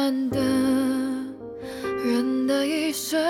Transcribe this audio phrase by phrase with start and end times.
[0.00, 0.38] 慢的，
[2.02, 3.20] 人的一生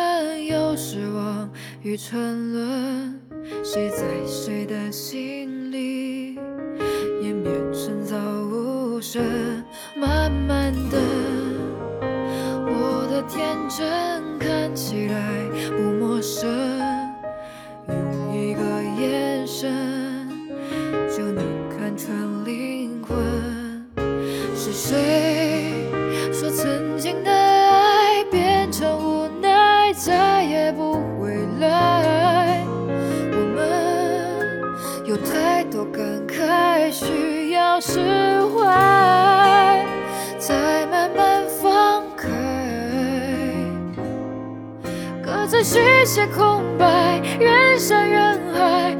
[0.44, 1.50] 有失望
[1.82, 3.20] 与沉沦，
[3.64, 6.36] 谁在谁的心里，
[7.20, 9.20] 湮灭尘早无声。
[9.96, 10.98] 慢慢的，
[12.02, 15.49] 我的天真看起来。
[35.86, 38.00] 感慨需要释
[38.54, 39.84] 怀，
[40.38, 42.28] 才慢慢放开，
[45.22, 47.20] 各自续写空白。
[47.38, 48.96] 人山人海。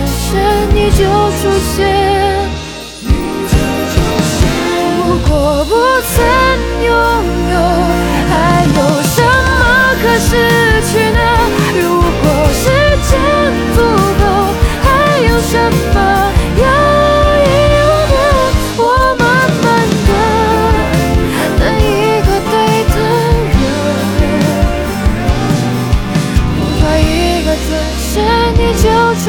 [0.00, 1.04] 转身你就
[1.42, 2.50] 出现。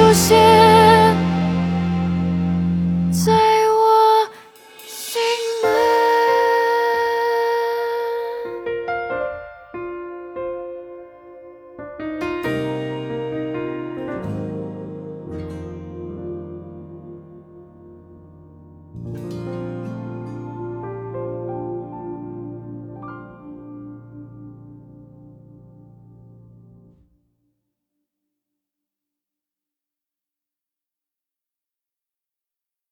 [0.02, 0.71] 出现。